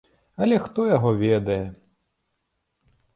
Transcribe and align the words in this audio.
Але 0.43 0.55
хто 0.63 0.85
яго 0.95 1.11
ведае. 1.23 1.57